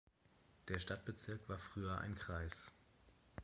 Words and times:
Der 0.67 0.79
Stadtbezirk 0.79 1.47
war 1.47 1.59
früher 1.59 1.99
ein 1.99 2.15
Kreis. 2.15 2.71